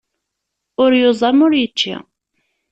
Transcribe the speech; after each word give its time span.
Ur 0.83 0.91
yuẓam 1.01 1.39
ur 1.45 1.53
yečči. 1.59 1.95